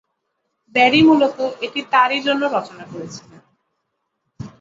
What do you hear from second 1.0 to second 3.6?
মূলত এটি তারই জন্য রচনা করেছিলেন।